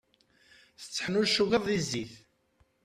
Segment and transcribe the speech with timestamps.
[0.81, 2.13] Tetteḥnuccuḍeḍ di zzit.